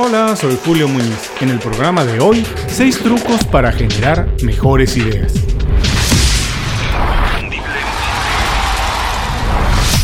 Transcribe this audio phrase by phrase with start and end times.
[0.00, 1.28] Hola, soy Julio Muñiz.
[1.40, 5.32] En el programa de hoy, 6 trucos para generar mejores ideas.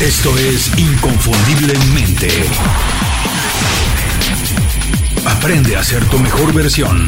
[0.01, 2.29] Esto es Inconfundiblemente.
[5.25, 7.07] Aprende a ser tu mejor versión.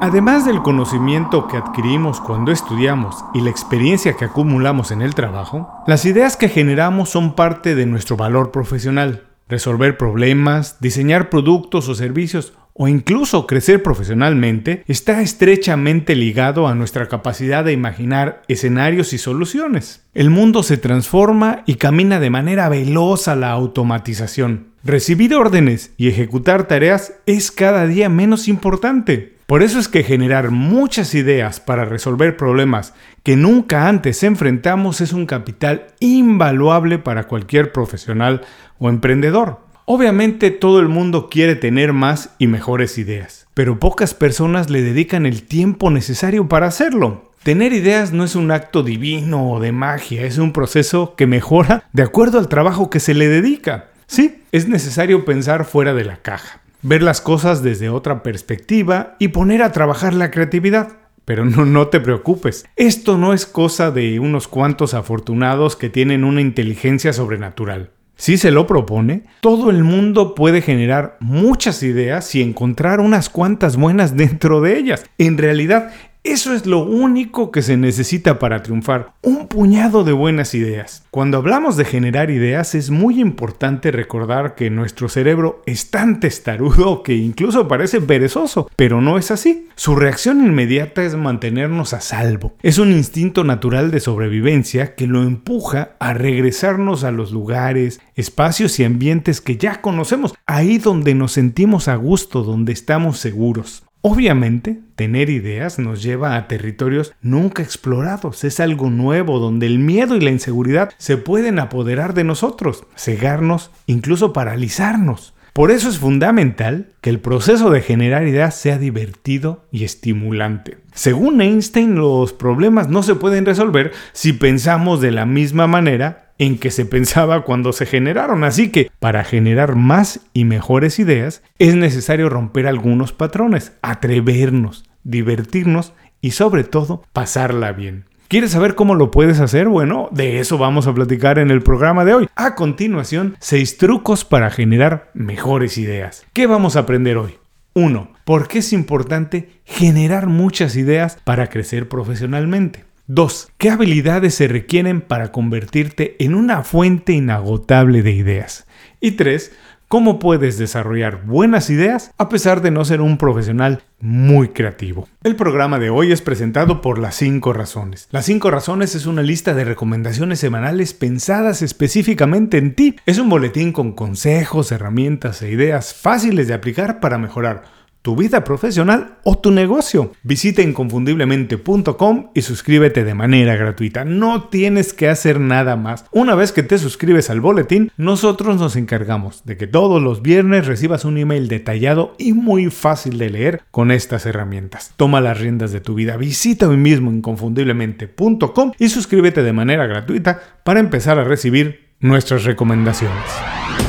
[0.00, 5.68] Además del conocimiento que adquirimos cuando estudiamos y la experiencia que acumulamos en el trabajo,
[5.88, 9.24] las ideas que generamos son parte de nuestro valor profesional.
[9.48, 17.08] Resolver problemas, diseñar productos o servicios o incluso crecer profesionalmente está estrechamente ligado a nuestra
[17.08, 20.06] capacidad de imaginar escenarios y soluciones.
[20.14, 24.68] El mundo se transforma y camina de manera veloz a la automatización.
[24.84, 29.37] Recibir órdenes y ejecutar tareas es cada día menos importante.
[29.48, 35.14] Por eso es que generar muchas ideas para resolver problemas que nunca antes enfrentamos es
[35.14, 38.42] un capital invaluable para cualquier profesional
[38.78, 39.60] o emprendedor.
[39.86, 45.24] Obviamente todo el mundo quiere tener más y mejores ideas, pero pocas personas le dedican
[45.24, 47.32] el tiempo necesario para hacerlo.
[47.42, 51.84] Tener ideas no es un acto divino o de magia, es un proceso que mejora
[51.94, 53.86] de acuerdo al trabajo que se le dedica.
[54.08, 59.28] Sí, es necesario pensar fuera de la caja ver las cosas desde otra perspectiva y
[59.28, 60.98] poner a trabajar la creatividad.
[61.24, 66.24] Pero no, no te preocupes, esto no es cosa de unos cuantos afortunados que tienen
[66.24, 67.90] una inteligencia sobrenatural.
[68.18, 73.76] Si se lo propone, todo el mundo puede generar muchas ideas y encontrar unas cuantas
[73.76, 75.04] buenas dentro de ellas.
[75.18, 75.92] En realidad,
[76.24, 81.04] eso es lo único que se necesita para triunfar, un puñado de buenas ideas.
[81.10, 87.02] Cuando hablamos de generar ideas es muy importante recordar que nuestro cerebro es tan testarudo
[87.02, 89.68] que incluso parece perezoso, pero no es así.
[89.74, 92.54] Su reacción inmediata es mantenernos a salvo.
[92.62, 98.78] Es un instinto natural de sobrevivencia que lo empuja a regresarnos a los lugares, espacios
[98.80, 103.87] y ambientes que ya conocemos, ahí donde nos sentimos a gusto, donde estamos seguros.
[104.10, 108.42] Obviamente, tener ideas nos lleva a territorios nunca explorados.
[108.42, 113.70] Es algo nuevo donde el miedo y la inseguridad se pueden apoderar de nosotros, cegarnos,
[113.84, 115.34] incluso paralizarnos.
[115.52, 120.78] Por eso es fundamental que el proceso de generar ideas sea divertido y estimulante.
[120.94, 126.58] Según Einstein, los problemas no se pueden resolver si pensamos de la misma manera en
[126.58, 128.44] que se pensaba cuando se generaron.
[128.44, 135.92] Así que para generar más y mejores ideas es necesario romper algunos patrones, atrevernos, divertirnos
[136.20, 138.04] y sobre todo pasarla bien.
[138.28, 139.68] ¿Quieres saber cómo lo puedes hacer?
[139.68, 142.28] Bueno, de eso vamos a platicar en el programa de hoy.
[142.36, 146.26] A continuación, 6 trucos para generar mejores ideas.
[146.34, 147.38] ¿Qué vamos a aprender hoy?
[147.72, 148.12] 1.
[148.26, 152.84] ¿Por qué es importante generar muchas ideas para crecer profesionalmente?
[153.08, 153.52] 2.
[153.56, 158.66] ¿Qué habilidades se requieren para convertirte en una fuente inagotable de ideas?
[159.00, 159.50] Y 3.
[159.88, 165.08] ¿Cómo puedes desarrollar buenas ideas a pesar de no ser un profesional muy creativo?
[165.22, 168.08] El programa de hoy es presentado por Las 5 Razones.
[168.10, 172.96] Las 5 Razones es una lista de recomendaciones semanales pensadas específicamente en ti.
[173.06, 178.44] Es un boletín con consejos, herramientas e ideas fáciles de aplicar para mejorar tu vida
[178.44, 180.12] profesional o tu negocio.
[180.22, 184.04] Visita inconfundiblemente.com y suscríbete de manera gratuita.
[184.04, 186.04] No tienes que hacer nada más.
[186.12, 190.66] Una vez que te suscribes al boletín, nosotros nos encargamos de que todos los viernes
[190.66, 194.94] recibas un email detallado y muy fácil de leer con estas herramientas.
[194.96, 196.16] Toma las riendas de tu vida.
[196.16, 203.87] Visita hoy mismo inconfundiblemente.com y suscríbete de manera gratuita para empezar a recibir nuestras recomendaciones.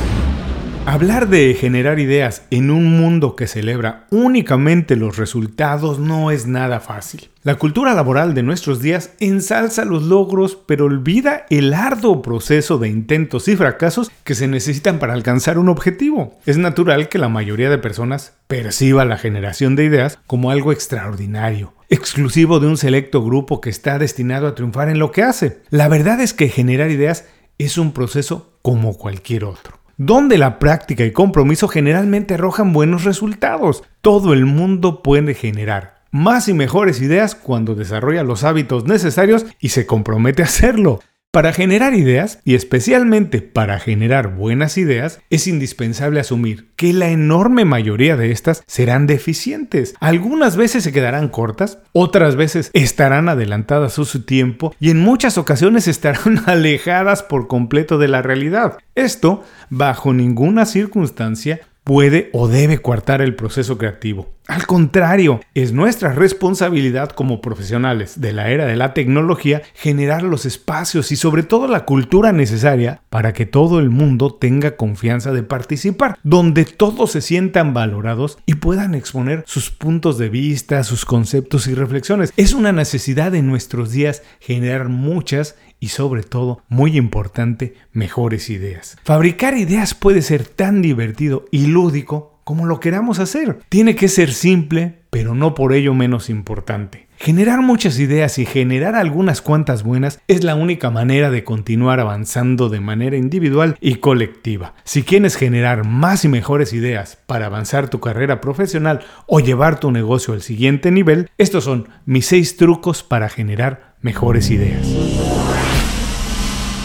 [0.90, 6.80] Hablar de generar ideas en un mundo que celebra únicamente los resultados no es nada
[6.80, 7.28] fácil.
[7.44, 12.88] La cultura laboral de nuestros días ensalza los logros pero olvida el arduo proceso de
[12.88, 16.36] intentos y fracasos que se necesitan para alcanzar un objetivo.
[16.44, 21.72] Es natural que la mayoría de personas perciba la generación de ideas como algo extraordinario,
[21.88, 25.60] exclusivo de un selecto grupo que está destinado a triunfar en lo que hace.
[25.70, 27.26] La verdad es que generar ideas
[27.58, 33.84] es un proceso como cualquier otro donde la práctica y compromiso generalmente arrojan buenos resultados.
[34.00, 39.68] Todo el mundo puede generar más y mejores ideas cuando desarrolla los hábitos necesarios y
[39.68, 41.00] se compromete a hacerlo.
[41.32, 47.64] Para generar ideas, y especialmente para generar buenas ideas, es indispensable asumir que la enorme
[47.64, 49.94] mayoría de estas serán deficientes.
[50.00, 55.38] Algunas veces se quedarán cortas, otras veces estarán adelantadas a su tiempo y en muchas
[55.38, 58.78] ocasiones estarán alejadas por completo de la realidad.
[58.96, 64.34] Esto, bajo ninguna circunstancia, puede o debe coartar el proceso creativo.
[64.46, 70.44] Al contrario, es nuestra responsabilidad como profesionales de la era de la tecnología generar los
[70.44, 75.44] espacios y sobre todo la cultura necesaria para que todo el mundo tenga confianza de
[75.44, 81.68] participar, donde todos se sientan valorados y puedan exponer sus puntos de vista, sus conceptos
[81.68, 82.32] y reflexiones.
[82.36, 88.98] Es una necesidad en nuestros días generar muchas y sobre todo, muy importante, mejores ideas.
[89.02, 93.60] Fabricar ideas puede ser tan divertido y lúdico como lo queramos hacer.
[93.68, 97.08] Tiene que ser simple, pero no por ello menos importante.
[97.22, 102.70] Generar muchas ideas y generar algunas cuantas buenas es la única manera de continuar avanzando
[102.70, 104.72] de manera individual y colectiva.
[104.84, 109.90] Si quieres generar más y mejores ideas para avanzar tu carrera profesional o llevar tu
[109.90, 114.86] negocio al siguiente nivel, estos son mis 6 trucos para generar mejores ideas.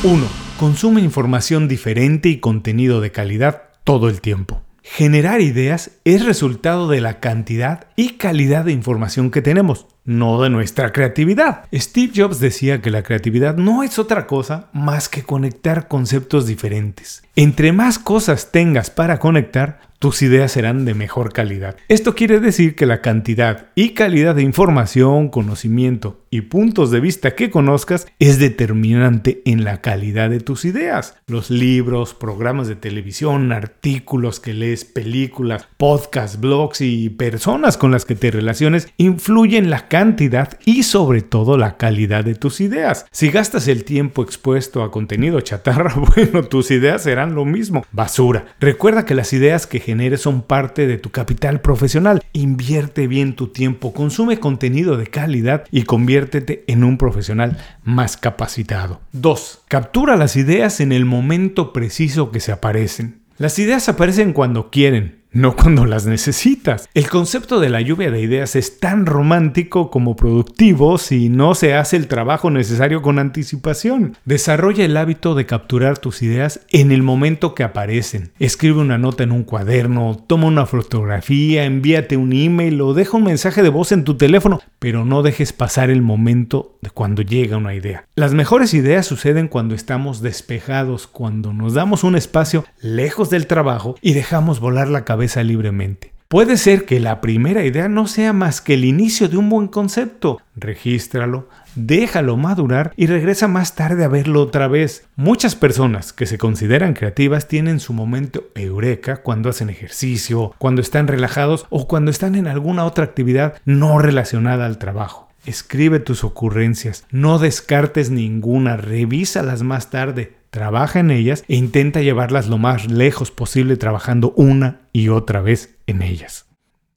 [0.04, 0.22] 1.
[0.60, 4.65] Consume información diferente y contenido de calidad todo el tiempo.
[4.88, 10.50] Generar ideas es resultado de la cantidad y calidad de información que tenemos, no de
[10.50, 11.66] nuestra creatividad.
[11.74, 17.24] Steve Jobs decía que la creatividad no es otra cosa más que conectar conceptos diferentes.
[17.36, 21.78] Entre más cosas tengas para conectar, tus ideas serán de mejor calidad.
[21.88, 27.34] Esto quiere decir que la cantidad y calidad de información, conocimiento y puntos de vista
[27.34, 31.16] que conozcas es determinante en la calidad de tus ideas.
[31.28, 38.06] Los libros, programas de televisión, artículos que lees, películas, podcasts, blogs y personas con las
[38.06, 43.06] que te relaciones influyen la cantidad y sobre todo la calidad de tus ideas.
[43.12, 48.46] Si gastas el tiempo expuesto a contenido chatarra, bueno, tus ideas serán lo mismo, basura.
[48.60, 52.22] Recuerda que las ideas que generes son parte de tu capital profesional.
[52.34, 59.00] Invierte bien tu tiempo, consume contenido de calidad y conviértete en un profesional más capacitado.
[59.14, 59.62] 2.
[59.70, 63.22] Captura las ideas en el momento preciso que se aparecen.
[63.38, 66.90] Las ideas aparecen cuando quieren, no cuando las necesitas.
[66.94, 71.76] El concepto de la lluvia de ideas es tan romántico como productivo si no se
[71.76, 74.16] hace el trabajo necesario con anticipación.
[74.24, 78.32] Desarrolla el hábito de capturar tus ideas en el momento que aparecen.
[78.40, 83.26] Escribe una nota en un cuaderno, toma una fotografía, envíate un email o deja un
[83.26, 87.58] mensaje de voz en tu teléfono, pero no dejes pasar el momento de cuando llega
[87.58, 88.06] una idea.
[88.14, 93.96] Las mejores ideas suceden cuando estamos despejados, cuando nos damos un espacio lejos del trabajo
[94.00, 96.15] y dejamos volar la cabeza libremente.
[96.28, 99.68] Puede ser que la primera idea no sea más que el inicio de un buen
[99.68, 100.42] concepto.
[100.56, 105.08] Regístralo, déjalo madurar y regresa más tarde a verlo otra vez.
[105.16, 111.08] Muchas personas que se consideran creativas tienen su momento eureka cuando hacen ejercicio, cuando están
[111.08, 115.30] relajados o cuando están en alguna otra actividad no relacionada al trabajo.
[115.46, 122.48] Escribe tus ocurrencias, no descartes ninguna, revísalas más tarde, trabaja en ellas e intenta llevarlas
[122.48, 126.46] lo más lejos posible trabajando una y otra vez en ellas.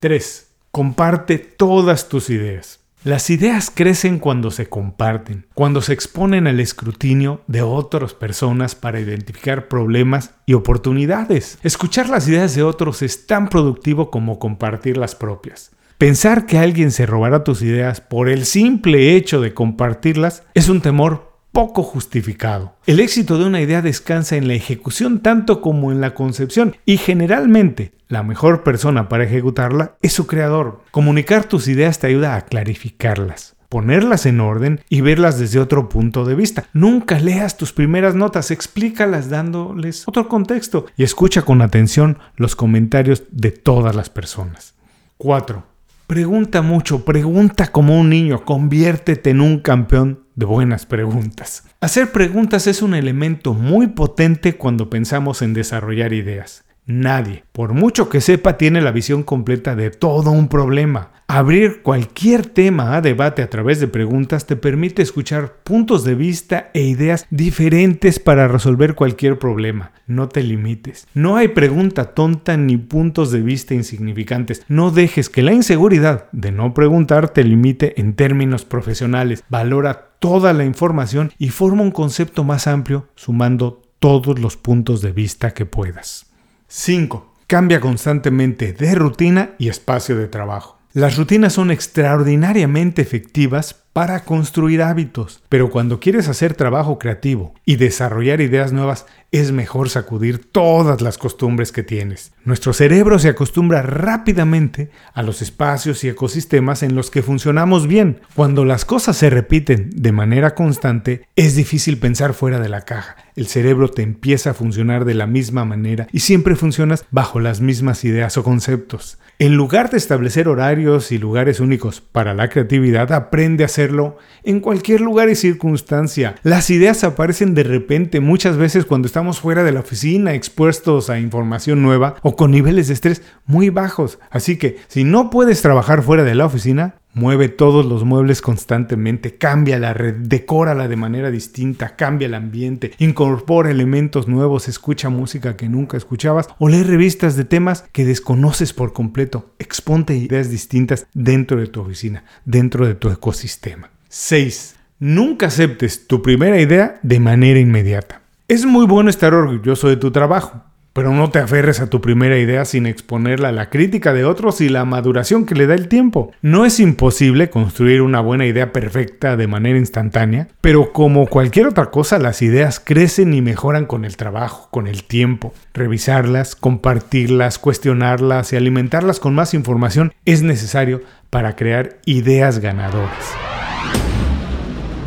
[0.01, 0.51] 3.
[0.71, 2.81] Comparte todas tus ideas.
[3.05, 8.99] Las ideas crecen cuando se comparten, cuando se exponen al escrutinio de otras personas para
[8.99, 11.59] identificar problemas y oportunidades.
[11.63, 15.71] Escuchar las ideas de otros es tan productivo como compartir las propias.
[15.97, 20.81] Pensar que alguien se robará tus ideas por el simple hecho de compartirlas es un
[20.81, 22.75] temor poco justificado.
[22.87, 26.97] El éxito de una idea descansa en la ejecución tanto como en la concepción y
[26.97, 30.83] generalmente la mejor persona para ejecutarla es su creador.
[30.91, 36.25] Comunicar tus ideas te ayuda a clarificarlas ponerlas en orden y verlas desde otro punto
[36.25, 36.67] de vista.
[36.73, 43.25] Nunca leas tus primeras notas, explícalas dándoles otro contexto y escucha con atención los comentarios
[43.31, 44.75] de todas las personas.
[45.19, 45.65] 4.
[46.09, 51.65] Pregunta mucho, pregunta como un niño, conviértete en un campeón de buenas preguntas.
[51.83, 56.65] Hacer preguntas es un elemento muy potente cuando pensamos en desarrollar ideas.
[56.91, 61.11] Nadie, por mucho que sepa, tiene la visión completa de todo un problema.
[61.27, 66.71] Abrir cualquier tema a debate a través de preguntas te permite escuchar puntos de vista
[66.73, 69.93] e ideas diferentes para resolver cualquier problema.
[70.07, 71.07] No te limites.
[71.13, 74.65] No hay pregunta tonta ni puntos de vista insignificantes.
[74.69, 79.45] No dejes que la inseguridad de no preguntar te limite en términos profesionales.
[79.51, 85.13] Valora toda la información y forma un concepto más amplio sumando todos los puntos de
[85.13, 86.28] vista que puedas.
[86.71, 87.35] 5.
[87.47, 90.79] Cambia constantemente de rutina y espacio de trabajo.
[90.93, 97.77] Las rutinas son extraordinariamente efectivas para construir hábitos, pero cuando quieres hacer trabajo creativo y
[97.77, 102.33] desarrollar ideas nuevas, es mejor sacudir todas las costumbres que tienes.
[102.45, 108.21] Nuestro cerebro se acostumbra rápidamente a los espacios y ecosistemas en los que funcionamos bien.
[108.35, 113.17] Cuando las cosas se repiten de manera constante, es difícil pensar fuera de la caja.
[113.39, 117.61] El cerebro te empieza a funcionar de la misma manera y siempre funcionas bajo las
[117.61, 119.19] mismas ideas o conceptos.
[119.39, 124.59] En lugar de establecer horarios y lugares únicos para la creatividad, aprende a hacerlo en
[124.59, 126.35] cualquier lugar y circunstancia.
[126.43, 131.21] Las ideas aparecen de repente muchas veces cuando estamos fuera de la oficina, expuestos a
[131.21, 134.19] información nueva o con niveles de estrés muy bajos.
[134.31, 139.39] Así que si no puedes trabajar fuera de la oficina, Mueve todos los muebles constantemente,
[139.39, 145.57] cambia la red, decórala de manera distinta, cambia el ambiente, incorpora elementos nuevos, escucha música
[145.57, 149.51] que nunca escuchabas o lee revistas de temas que desconoces por completo.
[149.59, 153.91] Exponte ideas distintas dentro de tu oficina, dentro de tu ecosistema.
[154.11, 154.77] 6.
[155.01, 158.23] Nunca aceptes tu primera idea de manera inmediata.
[158.47, 160.63] Es muy bueno estar orgulloso de tu trabajo,
[160.99, 164.61] pero no te aferres a tu primera idea sin exponerla a la crítica de otros
[164.61, 166.33] y la maduración que le da el tiempo.
[166.43, 171.93] No es imposible construir una buena idea perfecta de manera instantánea, pero como cualquier otra
[171.93, 175.55] cosa, las ideas crecen y mejoran con el trabajo, con el tiempo.
[175.73, 183.37] Revisarlas, compartirlas, cuestionarlas y alimentarlas con más información es necesario para crear ideas ganadoras.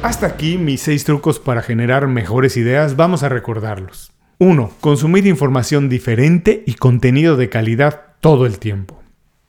[0.03, 4.11] Hasta aquí mis 6 trucos para generar mejores ideas, vamos a recordarlos.
[4.41, 4.71] 1.
[4.81, 9.00] Consumir información diferente y contenido de calidad todo el tiempo.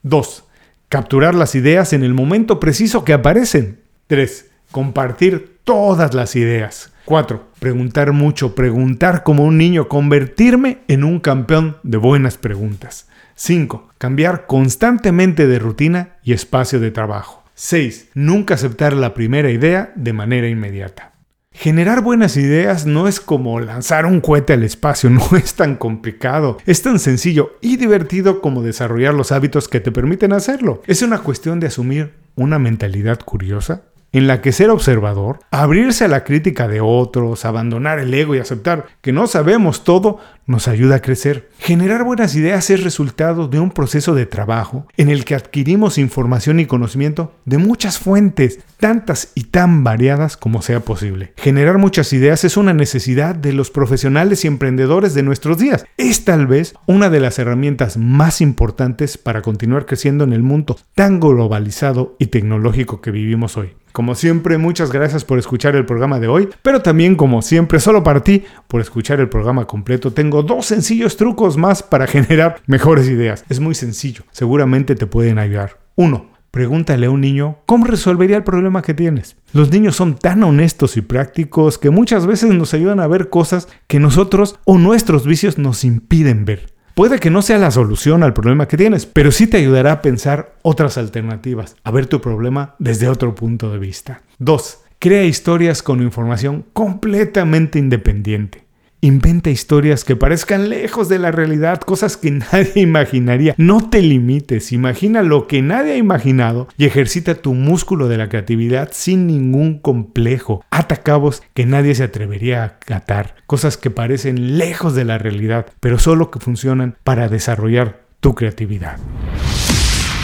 [0.03, 0.43] 2.
[0.87, 3.79] Capturar las ideas en el momento preciso que aparecen.
[4.05, 4.51] 3.
[4.69, 6.93] Compartir todas las ideas.
[7.05, 7.43] 4.
[7.57, 13.07] Preguntar mucho, preguntar como un niño, convertirme en un campeón de buenas preguntas.
[13.33, 13.89] 5.
[13.97, 17.43] Cambiar constantemente de rutina y espacio de trabajo.
[17.55, 18.09] 6.
[18.13, 21.12] Nunca aceptar la primera idea de manera inmediata.
[21.53, 26.57] Generar buenas ideas no es como lanzar un cohete al espacio, no es tan complicado,
[26.65, 30.81] es tan sencillo y divertido como desarrollar los hábitos que te permiten hacerlo.
[30.87, 33.83] Es una cuestión de asumir una mentalidad curiosa
[34.13, 38.39] en la que ser observador, abrirse a la crítica de otros, abandonar el ego y
[38.39, 41.49] aceptar que no sabemos todo, nos ayuda a crecer.
[41.57, 46.59] Generar buenas ideas es resultado de un proceso de trabajo en el que adquirimos información
[46.59, 51.33] y conocimiento de muchas fuentes, tantas y tan variadas como sea posible.
[51.37, 55.85] Generar muchas ideas es una necesidad de los profesionales y emprendedores de nuestros días.
[55.97, 60.77] Es tal vez una de las herramientas más importantes para continuar creciendo en el mundo
[60.93, 63.73] tan globalizado y tecnológico que vivimos hoy.
[63.93, 68.01] Como siempre, muchas gracias por escuchar el programa de hoy, pero también como siempre, solo
[68.01, 73.07] para ti, por escuchar el programa completo, tengo dos sencillos trucos más para generar mejores
[73.07, 73.45] ideas.
[73.49, 75.77] Es muy sencillo, seguramente te pueden ayudar.
[75.95, 79.37] Uno, Pregúntale a un niño cómo resolvería el problema que tienes.
[79.53, 83.67] Los niños son tan honestos y prácticos que muchas veces nos ayudan a ver cosas
[83.87, 86.72] que nosotros o nuestros vicios nos impiden ver.
[86.95, 90.01] Puede que no sea la solución al problema que tienes, pero sí te ayudará a
[90.03, 94.21] pensar otras alternativas, a ver tu problema desde otro punto de vista.
[94.37, 94.77] 2.
[94.99, 98.62] Crea historias con información completamente independiente.
[99.03, 103.53] Inventa historias que parezcan lejos de la realidad, cosas que nadie imaginaría.
[103.57, 108.29] No te limites, imagina lo que nadie ha imaginado y ejercita tu músculo de la
[108.29, 110.63] creatividad sin ningún complejo.
[110.71, 115.65] Ata cabos que nadie se atrevería a atar, cosas que parecen lejos de la realidad,
[115.81, 118.99] pero solo que funcionan para desarrollar tu creatividad.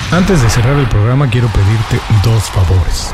[0.10, 3.14] Antes de cerrar el programa quiero pedirte dos favores.